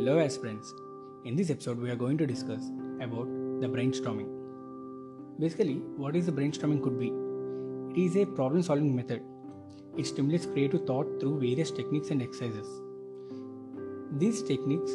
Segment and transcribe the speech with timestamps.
[0.00, 0.72] Hello aspirants.
[1.26, 2.62] In this episode we are going to discuss
[3.06, 3.26] about
[3.60, 4.28] the brainstorming.
[5.38, 7.08] Basically, what is the brainstorming could be?
[7.90, 9.20] It is a problem solving method.
[9.98, 12.66] It stimulates creative thought through various techniques and exercises.
[14.12, 14.92] These techniques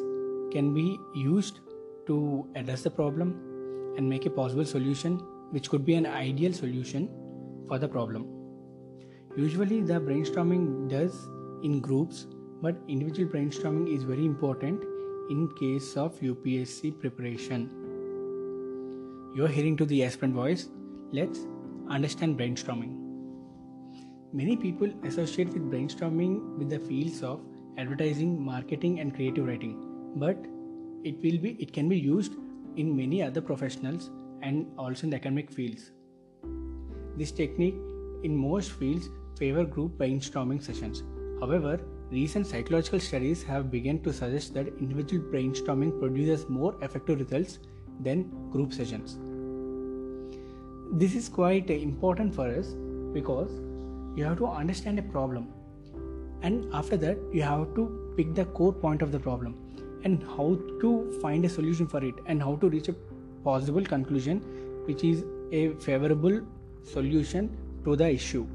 [0.51, 1.59] can be used
[2.07, 3.29] to address the problem
[3.97, 5.19] and make a possible solution
[5.51, 7.07] which could be an ideal solution
[7.67, 8.25] for the problem.
[9.37, 11.29] Usually the brainstorming does
[11.61, 12.25] in groups
[12.63, 14.83] but individual brainstorming is very important
[15.29, 17.69] in case of UPSC preparation.
[19.35, 20.69] You're hearing to the aspirant voice.
[21.11, 21.39] Let's
[21.89, 23.01] understand brainstorming.
[24.33, 27.41] Many people associate with brainstorming with the fields of
[27.77, 30.37] advertising, marketing and creative writing, but
[31.03, 32.33] it will be it can be used
[32.75, 34.09] in many other professionals
[34.41, 35.91] and also in the academic fields.
[37.17, 37.75] This technique
[38.23, 41.03] in most fields favor group brainstorming sessions.
[41.39, 41.79] However,
[42.11, 47.57] Recent psychological studies have begun to suggest that individual brainstorming produces more effective results
[47.99, 49.17] than group sessions.
[50.91, 52.75] This is quite important for us
[53.11, 53.49] because
[54.15, 55.47] you have to understand a problem
[56.43, 59.57] and after that you have to pick the core point of the problem
[60.03, 62.95] and how to find a solution for it and how to reach a
[63.43, 64.41] possible conclusion
[64.85, 66.39] which is a favorable
[66.83, 67.49] solution
[67.83, 68.45] to the issue.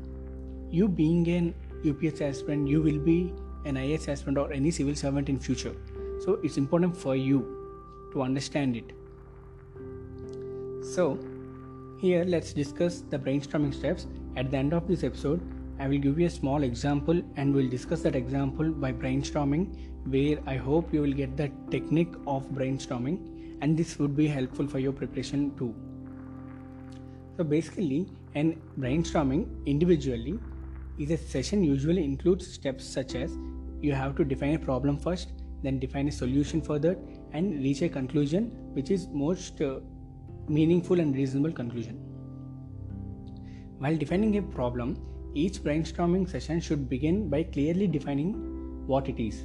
[0.71, 1.55] You being an
[1.85, 3.33] UPSC aspirant, you will be
[3.65, 5.75] an IAS aspirant or any civil servant in future.
[6.21, 8.93] So it's important for you to understand it.
[10.85, 11.19] So
[11.99, 14.07] here let's discuss the brainstorming steps.
[14.37, 15.41] At the end of this episode,
[15.79, 20.39] I will give you a small example and we'll discuss that example by brainstorming where
[20.47, 24.79] I hope you will get the technique of brainstorming and this would be helpful for
[24.79, 25.75] your preparation too.
[27.37, 30.39] So basically, in brainstorming individually,
[31.09, 33.35] a session usually includes steps such as
[33.81, 36.99] you have to define a problem first, then define a solution for that,
[37.33, 39.81] and reach a conclusion which is most uh,
[40.47, 41.97] meaningful and reasonable conclusion.
[43.79, 44.99] While defining a problem,
[45.35, 48.35] each brainstorming session should begin by clearly defining
[48.87, 49.41] what it is.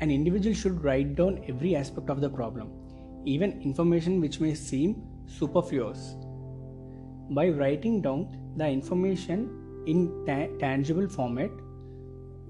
[0.00, 2.72] An individual should write down every aspect of the problem,
[3.24, 6.16] even information which may seem superfluous.
[7.30, 11.50] By writing down the information in ta- tangible format,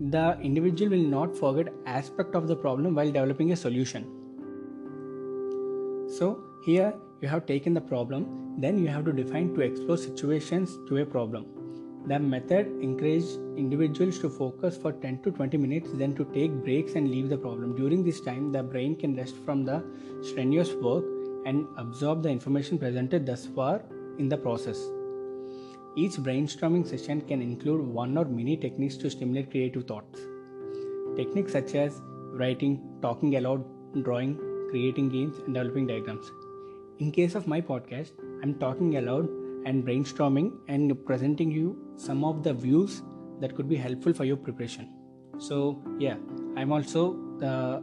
[0.00, 4.04] the individual will not forget aspect of the problem while developing a solution.
[6.18, 10.78] So here you have taken the problem, then you have to define to explore situations
[10.88, 11.46] to a problem.
[12.06, 16.94] The method encourages individuals to focus for 10 to 20 minutes, then to take breaks
[16.94, 17.76] and leave the problem.
[17.76, 19.84] During this time, the brain can rest from the
[20.22, 21.04] strenuous work
[21.44, 23.82] and absorb the information presented thus far
[24.18, 24.78] in the process.
[26.02, 30.20] Each brainstorming session can include one or many techniques to stimulate creative thoughts.
[31.14, 32.00] Techniques such as
[32.42, 33.62] writing, talking aloud,
[34.02, 34.38] drawing,
[34.70, 36.30] creating games, and developing diagrams.
[37.00, 38.12] In case of my podcast,
[38.42, 39.28] I'm talking aloud
[39.66, 43.02] and brainstorming and presenting you some of the views
[43.40, 44.88] that could be helpful for your preparation.
[45.36, 46.16] So, yeah,
[46.56, 47.82] I'm also the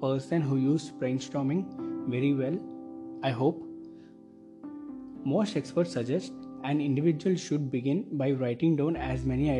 [0.00, 1.66] person who used brainstorming
[2.08, 2.58] very well.
[3.22, 3.62] I hope.
[5.22, 6.32] Most experts suggest
[6.64, 9.50] an individual should begin by writing down as many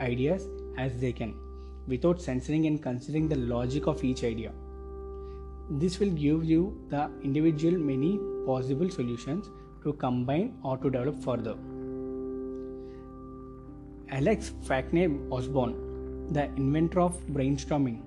[0.00, 1.34] ideas as they can
[1.86, 4.52] without censoring and considering the logic of each idea.
[5.70, 9.50] This will give you the individual many possible solutions
[9.82, 11.56] to combine or to develop further.
[14.10, 18.02] Alex Faickney Osborn, the inventor of brainstorming,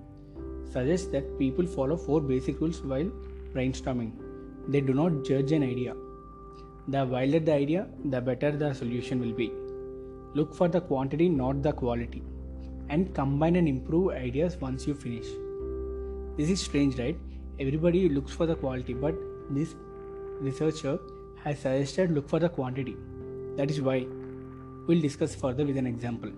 [0.71, 3.11] suggests that people follow four basic rules while
[3.53, 4.11] brainstorming.
[4.67, 5.95] They do not judge an idea
[6.91, 9.51] the wilder the idea, the better the solution will be.
[10.33, 12.23] Look for the quantity, not the quality,
[12.89, 15.25] and combine and improve ideas once you finish.
[16.37, 17.17] This is strange, right?
[17.59, 19.15] Everybody looks for the quality, but
[19.49, 19.75] this
[20.39, 20.99] researcher
[21.43, 22.95] has suggested look for the quantity.
[23.57, 24.05] That is why
[24.87, 26.31] we'll discuss further with an example.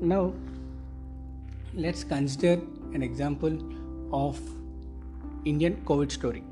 [0.00, 0.32] Now,
[1.74, 2.60] let's consider
[2.94, 3.58] an example
[4.12, 4.38] of
[5.44, 6.44] Indian COVID story.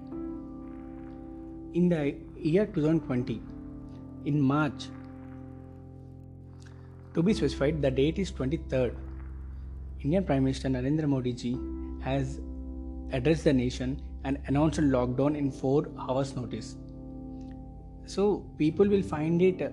[1.74, 3.40] In the year 2020
[4.24, 4.88] in March.
[7.14, 8.94] To be specified, the date is 23rd.
[10.00, 11.56] Indian Prime Minister Narendra Modi ji
[12.02, 12.40] has
[13.12, 16.76] addressed the nation and announced a lockdown in 4 hours notice.
[18.04, 19.72] So people will find it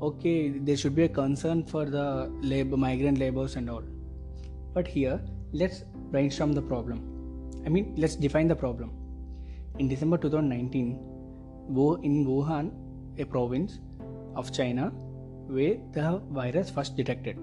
[0.00, 3.82] okay, there should be a concern for the labor migrant laborers and all.
[4.74, 5.20] But here,
[5.52, 7.00] let's brainstorm the problem.
[7.64, 8.92] I mean, let's define the problem.
[9.78, 11.15] In December 2019,
[11.68, 12.70] in Wuhan,
[13.18, 13.80] a province
[14.34, 14.92] of China,
[15.46, 17.36] where the virus first detected.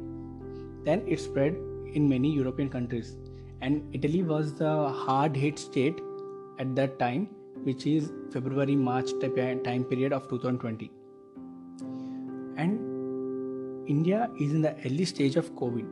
[0.84, 1.56] Then it spread
[1.94, 3.16] in many European countries
[3.64, 6.02] and Italy was the hard hit state
[6.60, 7.28] at that time,
[7.64, 10.92] which is February March time period of 2020.
[12.58, 15.86] And India is in the early stage of COVID,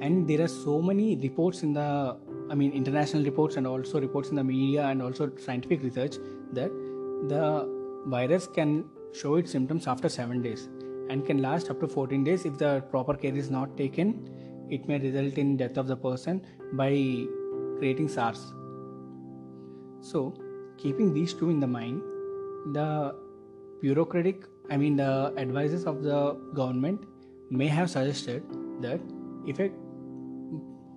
[0.00, 2.16] and there are so many reports in the
[2.50, 6.16] I mean, international reports and also reports in the media and also scientific research
[6.52, 6.70] that
[7.26, 7.68] the
[8.06, 10.68] virus can show its symptoms after 7 days
[11.10, 12.44] and can last up to 14 days.
[12.44, 14.28] If the proper care is not taken
[14.70, 16.44] it may result in death of the person
[16.74, 16.90] by
[17.78, 18.52] creating sars.
[20.00, 20.34] So
[20.76, 22.02] keeping these two in the mind
[22.74, 23.14] the
[23.80, 26.20] bureaucratic i mean the advisors of the
[26.54, 27.04] government
[27.50, 28.42] may have suggested
[28.80, 29.00] that
[29.46, 29.70] if a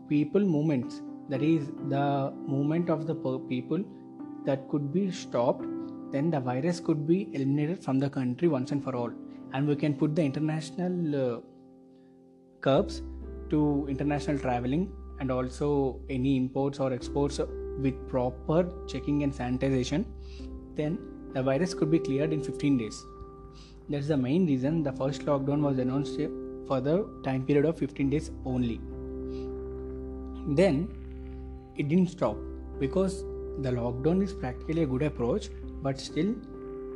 [0.10, 3.16] people movements that is the movement of the
[3.50, 3.84] people
[4.46, 5.66] that could be stopped
[6.12, 9.12] then the virus could be eliminated from the country once and for all.
[9.54, 11.40] And we can put the international uh,
[12.62, 13.02] curbs
[13.50, 17.40] to international traveling and also any imports or exports
[17.80, 20.06] with proper checking and sanitization
[20.76, 20.98] then
[21.34, 23.06] the virus could be cleared in 15 days.
[23.90, 26.18] That's the main reason the first lockdown was announced
[26.68, 28.80] for the time period of 15 days only.
[30.56, 30.90] Then
[31.78, 32.38] it didn't stop
[32.80, 33.24] because
[33.60, 35.50] the lockdown is practically a good approach
[35.82, 36.34] but still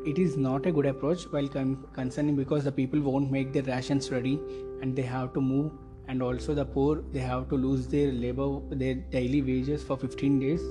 [0.05, 3.63] it is not a good approach while con- concerning because the people won't make their
[3.63, 4.39] rations ready
[4.81, 5.71] and they have to move
[6.07, 10.39] and also the poor they have to lose their labor their daily wages for 15
[10.39, 10.61] days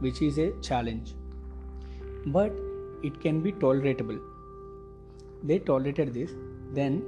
[0.00, 1.14] which is a challenge.
[2.26, 2.52] But
[3.02, 4.18] it can be tolerable.
[5.42, 6.30] They tolerated this.
[6.72, 7.02] Then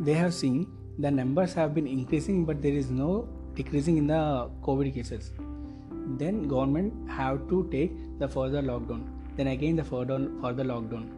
[0.00, 0.68] they have seen
[0.98, 5.32] the numbers have been increasing but there is no decreasing in the covid cases.
[6.18, 11.10] Then government have to take the further lockdown then again the further, further lockdown.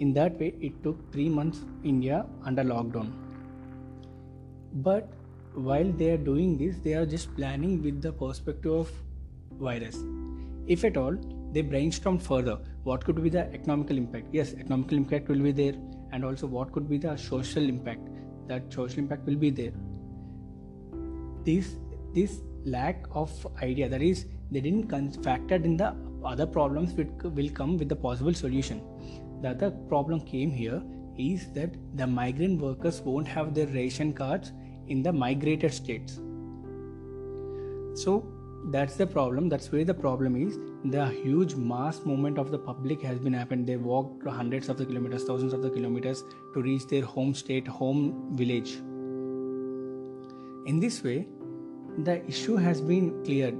[0.00, 3.10] In that way, it took three months India under lockdown.
[4.74, 5.10] But
[5.54, 8.90] while they are doing this, they are just planning with the perspective of
[9.58, 9.96] virus.
[10.66, 11.16] If at all,
[11.52, 12.58] they brainstormed further.
[12.84, 14.26] What could be the economical impact?
[14.32, 15.74] Yes, economical impact will be there,
[16.12, 18.08] and also what could be the social impact?
[18.46, 19.72] That social impact will be there.
[21.44, 21.76] This
[22.14, 23.30] this lack of
[23.62, 25.94] idea that is they didn't factor in the
[26.24, 28.82] other problems will come with the possible solution.
[29.42, 30.82] The other problem came here
[31.16, 34.52] is that the migrant workers won't have their ration cards
[34.86, 36.20] in the migrated states.
[37.94, 38.26] So
[38.70, 39.48] that's the problem.
[39.48, 40.58] That's where the problem is.
[40.84, 43.66] The huge mass movement of the public has been happened.
[43.66, 46.22] They walked hundreds of the kilometers, thousands of the kilometers
[46.54, 48.76] to reach their home state, home village.
[50.66, 51.26] In this way,
[52.04, 53.54] the issue has been cleared.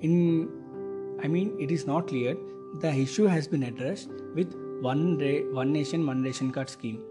[0.00, 0.48] In
[1.22, 2.36] I mean, it is not clear.
[2.80, 7.02] The issue has been addressed with one ra- one nation, one ration card scheme,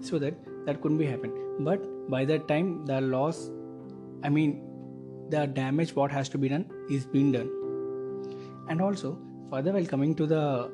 [0.00, 0.34] so that
[0.66, 1.34] that couldn't be happened.
[1.60, 3.50] But by that time, the loss,
[4.24, 4.62] I mean,
[5.30, 7.50] the damage what has to be done is being done.
[8.68, 9.18] And also,
[9.50, 10.70] further while coming to the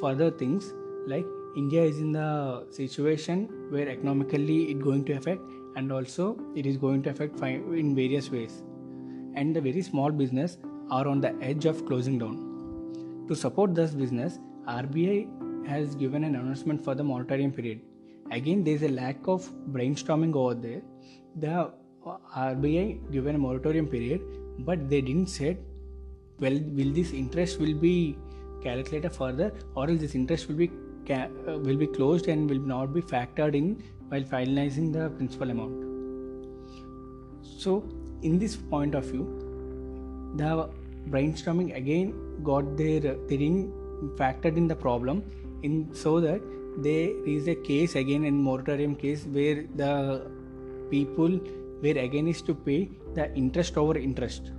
[0.00, 0.74] further things,
[1.06, 5.40] like India is in the situation where economically it going to affect,
[5.76, 8.62] and also it is going to affect in various ways.
[9.34, 10.58] And the very small business
[10.90, 13.24] are on the edge of closing down.
[13.28, 17.80] To support this business, RBI has given an announcement for the moratorium period.
[18.30, 20.82] Again, there is a lack of brainstorming over there.
[21.36, 21.72] The
[22.36, 24.20] RBI given a moratorium period,
[24.60, 25.56] but they didn't say,
[26.38, 28.16] well, will this interest will be
[28.62, 30.70] calculated further, or will this interest will be
[31.10, 35.84] uh, will be closed and will not be factored in while finalizing the principal amount.
[37.42, 37.84] So,
[38.22, 39.43] in this point of view,
[40.36, 40.68] the
[41.10, 42.12] brainstorming again
[42.42, 43.72] got their they didn't
[44.20, 45.22] factored in the problem
[45.62, 46.40] in so that
[46.86, 49.92] there is a case again in moratorium case where the
[50.90, 51.38] people
[51.82, 52.80] were again is to pay
[53.14, 54.50] the interest over interest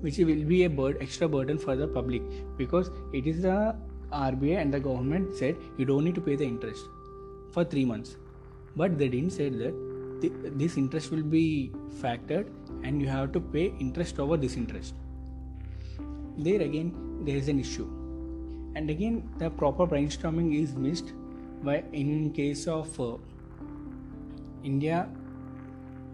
[0.00, 2.22] which will be a extra burden for the public
[2.58, 3.74] because it is the
[4.12, 6.88] RBI and the government said you don't need to pay the interest
[7.52, 8.16] for three months.
[8.76, 9.74] But they didn't say that
[10.20, 12.50] this interest will be factored
[12.82, 14.94] and you have to pay interest over this interest
[16.36, 16.92] there again
[17.24, 17.88] there is an issue.
[18.74, 21.12] And again the proper brainstorming is missed
[21.62, 23.16] by in case of uh,
[24.62, 25.08] india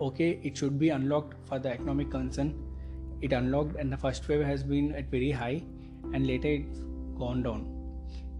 [0.00, 2.54] okay it should be unlocked for the economic concern.
[3.22, 5.62] It unlocked and the first wave has been at very high
[6.12, 6.80] and later it's
[7.18, 7.64] gone down.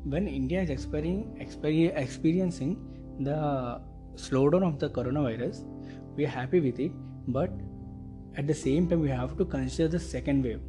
[0.05, 2.77] When india is experiencing
[3.21, 3.81] the
[4.27, 5.65] slowdown of the coronavirus
[6.17, 6.93] we are happy with it
[7.29, 7.51] but
[8.37, 10.61] at the same time we have to consider the second wave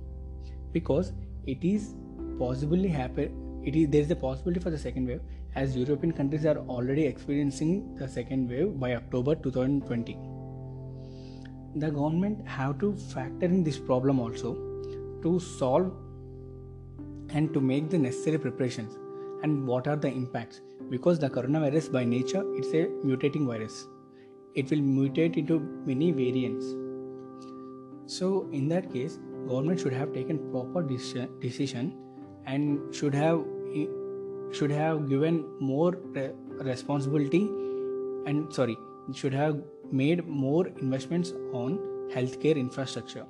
[0.73, 1.13] because
[1.45, 1.93] it is
[2.39, 5.21] possibly happen it is there is a possibility for the second wave
[5.55, 10.17] as european countries are already experiencing the second wave by october 2020
[11.75, 14.53] the government have to factor in this problem also
[15.23, 15.91] to solve
[17.29, 18.97] and to make the necessary preparations
[19.43, 23.87] and what are the impacts because the coronavirus by nature it's a mutating virus.
[24.55, 26.65] It will mutate into many variants.
[28.05, 31.93] So in that case government should have taken proper decision
[32.45, 33.43] and should have
[34.51, 35.97] should have given more
[36.59, 37.43] responsibility
[38.25, 38.77] and sorry
[39.13, 39.61] should have
[39.91, 41.79] made more investments on
[42.13, 43.25] healthcare infrastructure.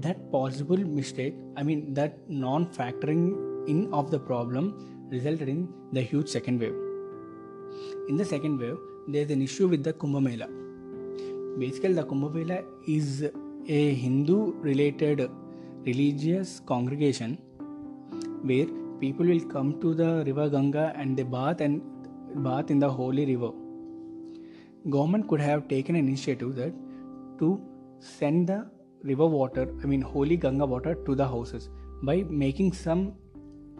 [0.00, 3.24] That possible mistake i mean that non factoring
[3.68, 4.74] in of the problem
[5.14, 5.60] resulted in
[5.92, 6.74] the huge second wave.
[8.08, 8.78] In the second wave
[9.08, 10.48] there's an issue with the kumbh mela.
[11.62, 13.08] Basically the kumbh mela is
[13.78, 14.38] a hindu
[14.68, 15.30] related
[15.86, 17.38] religious congregation
[18.50, 18.68] where
[19.00, 21.82] people will come to the river ganga and they bath and
[22.46, 23.52] bath in the holy river.
[24.90, 26.72] Government could have taken an initiative that
[27.38, 27.60] to
[28.00, 28.60] send the
[29.10, 31.68] river water i mean holy ganga water to the houses
[32.08, 33.02] by making some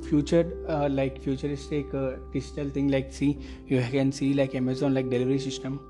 [0.02, 5.08] future uh, like futuristic uh, digital thing like see you can see like amazon like
[5.10, 5.80] delivery system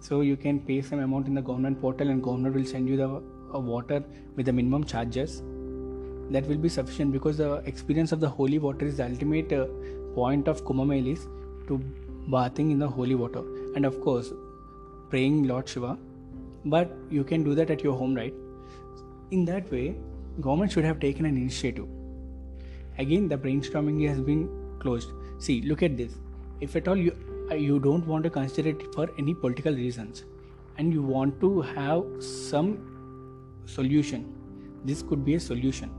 [0.00, 2.96] so you can pay some amount in the government portal and government will send you
[2.96, 4.02] the uh, water
[4.36, 5.42] with the minimum charges
[6.30, 9.66] that will be sufficient because the experience of the holy water is the ultimate uh,
[10.14, 11.18] point of Kumbh
[11.66, 11.78] to
[12.30, 13.42] bathing in the holy water
[13.74, 14.32] and of course
[15.10, 15.98] praying Lord Shiva.
[16.64, 18.34] But you can do that at your home, right?
[19.30, 19.96] In that way,
[20.40, 21.86] government should have taken an initiative.
[23.02, 24.42] Again, the brainstorming has been
[24.78, 25.12] closed.
[25.38, 26.16] See, look at this.
[26.60, 27.16] If at all you
[27.50, 30.24] uh, you don't want to consider it for any political reasons,
[30.76, 32.68] and you want to have some
[33.78, 34.28] solution,
[34.84, 35.96] this could be a solution.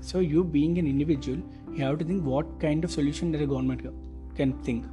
[0.00, 1.38] So, you being an individual,
[1.72, 3.86] you have to think what kind of solution that the government
[4.40, 4.84] can think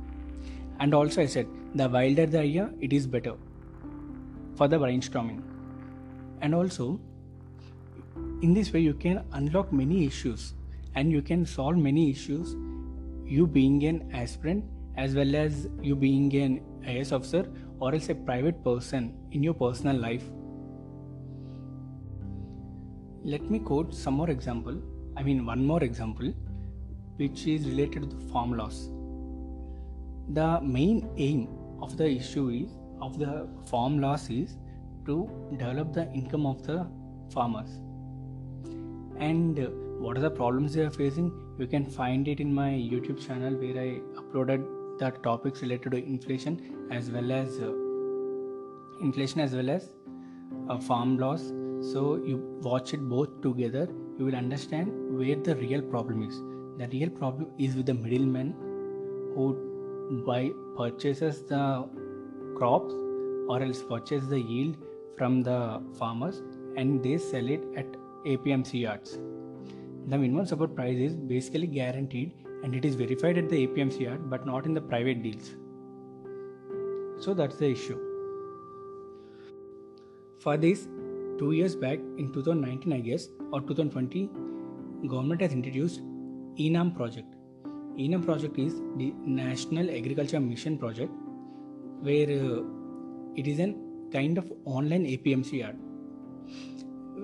[0.80, 3.34] and also, I said, the wilder the idea, it is better
[4.56, 5.42] for the brainstorming.
[6.42, 7.00] And also,
[8.42, 10.54] in this way, you can unlock many issues
[10.96, 12.56] and you can solve many issues.
[13.26, 14.66] You being an aspirant,
[14.98, 17.48] as well as you being an IAS officer,
[17.80, 20.24] or else a private person in your personal life.
[23.24, 24.82] Let me quote some more example.
[25.16, 26.34] I mean, one more example,
[27.18, 28.90] which is related to the farm laws
[30.34, 31.48] the main aim
[31.82, 32.70] of the issue is
[33.02, 34.58] of the farm laws is
[35.06, 35.28] to
[35.58, 36.86] develop the income of the
[37.34, 37.80] farmers
[39.18, 39.58] and
[40.00, 41.32] what are the problems they are facing?
[41.60, 44.66] You can find it in my youtube channel where i uploaded
[45.00, 46.60] the topics related to inflation
[46.92, 47.72] as well as uh,
[49.02, 49.90] inflation as well as
[50.70, 51.54] uh, farm laws
[51.92, 53.88] so you watch it both together
[54.20, 56.42] you will understand where the real problem is.
[56.78, 58.54] The real problem is with the middlemen
[59.34, 61.88] who buy purchases the
[62.58, 62.94] crops
[63.48, 64.76] or else purchase the yield
[65.18, 66.42] from the farmers
[66.76, 67.86] and they sell it at
[68.26, 69.20] APMC yards.
[70.08, 74.30] The minimum support price is basically guaranteed and it is verified at the APMC yard
[74.30, 75.56] but not in the private deals.
[77.20, 78.00] So that's the issue.
[80.40, 80.88] For this,
[81.38, 84.30] two years back in 2019, I guess, or 2020,
[85.08, 86.02] government has introduced
[86.58, 87.36] e-NAM project
[88.04, 91.12] e-NAM project is the National Agriculture Mission project,
[92.02, 92.62] where uh,
[93.36, 93.76] it is a
[94.12, 95.78] kind of online APMC yard,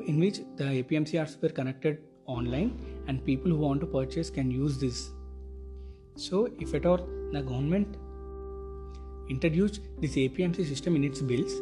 [0.08, 2.78] in which the APMC yards were connected online,
[3.08, 5.12] and people who want to purchase can use this.
[6.16, 7.98] So, if at all the government
[9.30, 11.54] introduced this APMC system in its bills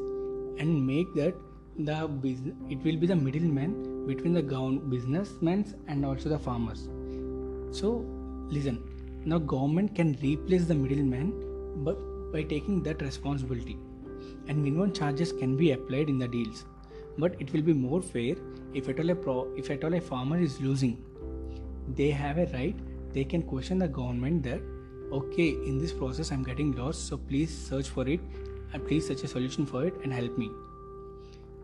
[0.60, 1.34] and make that
[1.78, 6.90] the business, it will be the middleman between the government businessmen and also the farmers.
[7.72, 8.06] So,
[8.50, 8.84] listen
[9.26, 11.32] now, government can replace the middleman
[11.84, 11.98] but
[12.34, 13.78] by taking that responsibility,
[14.48, 16.66] and minimum charges can be applied in the deals.
[17.18, 18.36] But it will be more fair
[18.74, 20.98] if at all a pro, if at all a farmer is losing,
[21.96, 22.76] they have a right.
[23.14, 24.62] They can question the government that
[25.12, 28.20] okay, in this process I'm getting lost, so please search for it
[28.74, 30.50] and please search a solution for it and help me.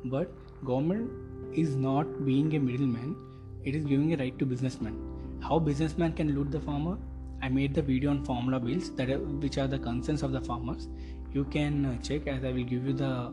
[0.06, 0.32] But
[0.64, 1.12] government
[1.54, 3.16] is not being a middleman;
[3.64, 5.00] it is giving a right to businessman.
[5.42, 6.98] How businessman can loot the farmer?
[7.42, 10.42] I made the video on formula bills that are, which are the concerns of the
[10.42, 10.88] farmers.
[11.34, 13.32] You can uh, check as I will give you the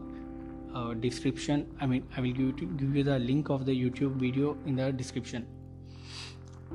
[0.77, 1.67] uh, description.
[1.81, 4.77] I mean, I will give you, give you the link of the YouTube video in
[4.77, 5.47] the description.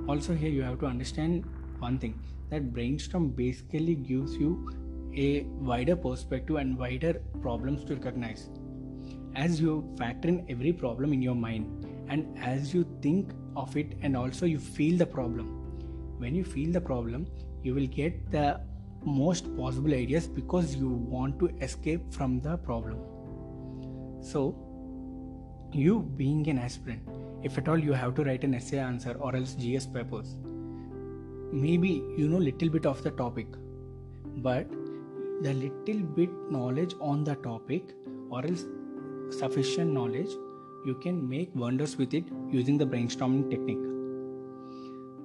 [0.08, 1.46] Also, here you have to understand
[1.80, 4.70] one thing that brainstorm basically gives you
[5.16, 8.50] a wider perspective and wider problems to recognize.
[9.36, 13.94] As you factor in every problem in your mind, and as you think of it,
[14.02, 15.58] and also you feel the problem
[16.18, 17.26] when you feel the problem
[17.64, 18.60] you will get the
[19.04, 23.00] most possible ideas because you want to escape from the problem
[24.22, 24.56] So,
[25.74, 27.02] you being an aspirant,
[27.44, 30.36] if at all you have to write an essay answer or else GS papers,
[31.52, 33.48] maybe you know little bit of the topic,
[34.38, 34.70] but
[35.42, 37.96] the little bit knowledge on the topic
[38.30, 38.66] or else
[39.32, 40.30] sufficient knowledge
[40.86, 43.86] you can make wonders with it using the brainstorming technique.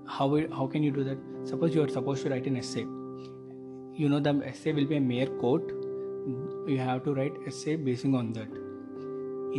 [0.08, 1.18] How how can you do that?
[1.44, 2.86] Suppose you are supposed to write an essay.
[3.94, 5.72] You know the essay will be a mere quote.
[6.66, 8.65] You have to write essay basing on that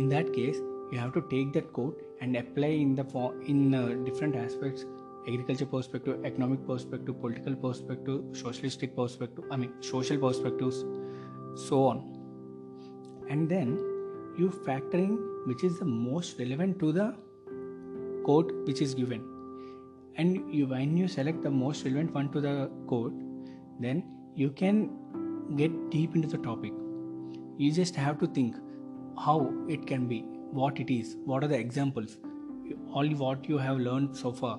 [0.02, 0.62] in that case
[0.92, 4.86] you have to take that quote and apply in the form in uh, different aspects
[5.26, 10.84] agriculture perspective economic perspective political perspective socialistic perspective i mean social perspectives
[11.58, 12.04] so on.
[13.28, 13.78] And then
[14.38, 17.14] you factor in which is the most relevant to the
[18.24, 19.24] code which is given.
[20.16, 23.12] And you when you select the most relevant one to the code
[23.80, 24.90] then you can
[25.56, 26.72] get deep into the topic.
[27.56, 28.56] You just have to think
[29.26, 30.20] how it can be
[30.62, 32.18] what it is what are the examples
[32.92, 34.58] all what you have learned so far.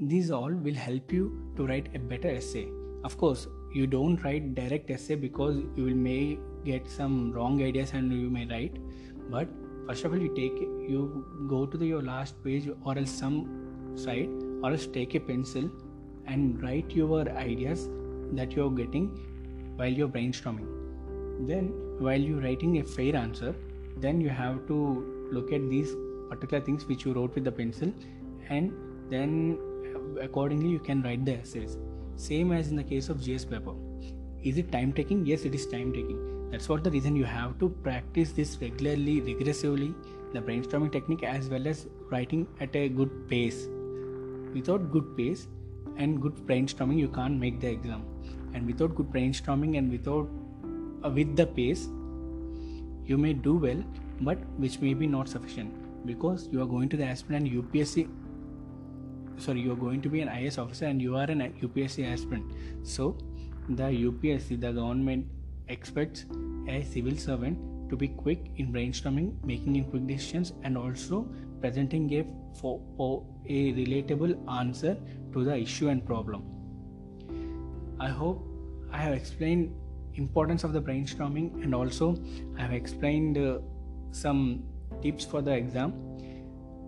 [0.00, 2.68] These all will help you to write a better essay.
[3.04, 7.92] Of course you don't write direct essay because you will may get some wrong ideas
[7.92, 8.78] and you may write.
[9.30, 9.48] But
[9.86, 13.92] first of all you take you go to the, your last page or else some
[13.94, 14.30] site
[14.62, 15.70] or else take a pencil
[16.26, 17.88] and write your ideas
[18.32, 19.08] that you're getting
[19.76, 20.68] while you're brainstorming.
[21.46, 21.72] Then
[22.06, 23.54] while you're writing a fair answer
[24.04, 24.78] then you have to
[25.30, 25.94] look at these
[26.30, 27.92] particular things which you wrote with the pencil
[28.48, 28.72] and
[29.10, 29.58] then
[30.20, 31.78] accordingly you can write the essays.
[32.16, 33.74] Same as in the case of gs paper.
[34.42, 35.24] Is it time taking?
[35.26, 36.50] Yes it is time taking.
[36.50, 39.94] That's what the reason you have to practice this regularly regressively
[40.32, 43.68] the brainstorming technique as well as writing at a good pace.
[44.54, 45.48] Without good pace
[45.96, 48.04] and good brainstorming you can't make the exam.
[48.54, 50.28] And without good brainstorming and without
[51.04, 51.88] Uh, with the pace
[53.04, 53.82] you may do well
[54.20, 58.08] but which may be not sufficient because you are going to the aspirant upsc
[59.38, 62.52] sorry you are going to be an IAS officer and you are an upsc aspirant
[62.84, 63.16] so
[63.68, 65.26] the upsc the government
[65.68, 66.26] expects
[66.68, 67.58] a civil servant
[67.92, 71.28] to be quick in brainstorming, making in quick decisions, and also
[71.60, 72.24] presenting a,
[72.58, 74.96] for, for a relatable answer
[75.32, 76.42] to the issue and problem.
[78.00, 78.42] I hope
[78.90, 79.74] I have explained
[80.14, 82.16] importance of the brainstorming and also
[82.58, 83.58] I have explained uh,
[84.10, 84.64] some
[85.02, 85.94] tips for the exam.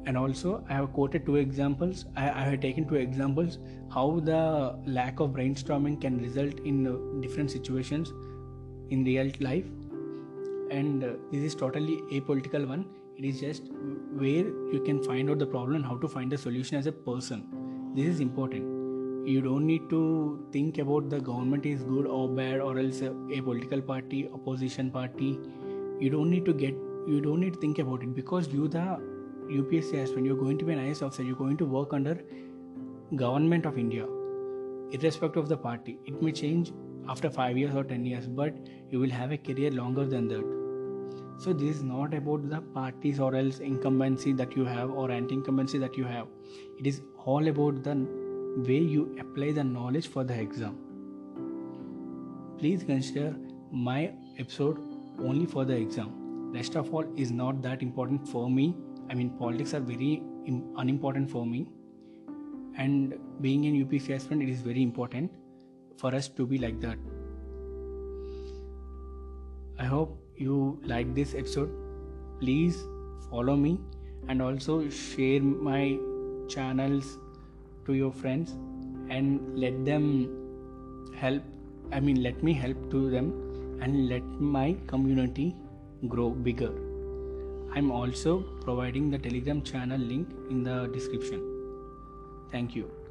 [0.07, 2.05] And also i have quoted two examples.
[2.15, 3.59] I, I, have taken two examples
[3.93, 8.13] how the lack of brainstorming can result in uh, different situations
[8.91, 9.65] in real life.
[10.71, 12.85] And uh, this is totally apolitical one.
[13.17, 13.63] It is just
[14.13, 17.93] where you can find out the problem how to find the solution as a person.
[17.95, 18.74] This is important
[19.25, 23.11] you don't need to think about the government is good or bad or else a,
[23.33, 25.39] a political party opposition party.
[26.01, 26.75] You don't need to get
[27.07, 28.99] you don't need to think about it because you the
[29.59, 32.19] upsc as when you're going to be an IAS officer you're going to work under
[33.15, 34.07] government of india
[34.95, 35.99] irrespective of the party.
[36.07, 36.73] It may change
[37.09, 38.55] after 5 years or 10 years but
[38.91, 40.45] you will have a career longer than that.
[41.39, 45.79] So this is not about the parties or else incumbency that you have or anti-incumbency
[45.79, 46.29] that you have.
[46.79, 47.95] It is all about the
[48.57, 50.77] way you apply the knowledge for the exam
[52.59, 53.37] please consider
[53.71, 54.79] my episode
[55.19, 58.75] only for the exam rest of all is not that important for me
[59.11, 60.23] i mean politics are very
[60.77, 61.67] unimportant for me
[62.77, 65.31] and being an upsc aspirant it is very important
[65.97, 66.99] for us to be like that.
[69.79, 71.71] I hope you like this episode.
[72.41, 72.83] Please
[73.31, 73.81] follow me
[74.29, 75.99] and also share my
[76.49, 77.19] channels
[77.87, 78.53] to your friends
[79.09, 80.07] and let them
[81.15, 81.43] help
[81.93, 83.33] I mean let me help to them
[83.81, 85.55] and let my community
[86.09, 86.73] grow bigger.
[87.75, 91.41] I'm also providing the Telegram channel link in the description.
[92.51, 93.04] Thank you.